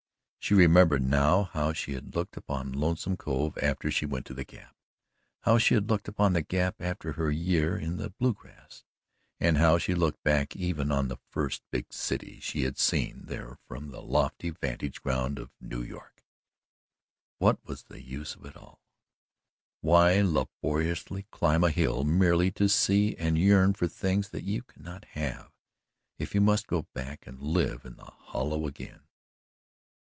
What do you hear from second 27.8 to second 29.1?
in the hollow again?